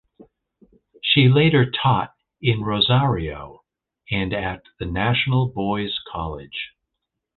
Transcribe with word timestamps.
She 1.03 1.29
later 1.29 1.69
taught 1.69 2.15
in 2.41 2.61
Rosario 2.63 3.63
and 4.09 4.33
at 4.33 4.63
the 4.79 4.87
National 4.87 5.49
Boys 5.49 5.99
College. 6.11 6.71